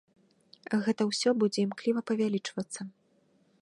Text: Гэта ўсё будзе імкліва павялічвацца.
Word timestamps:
Гэта 0.85 1.01
ўсё 1.11 1.29
будзе 1.43 1.59
імкліва 1.67 1.99
павялічвацца. 2.11 2.81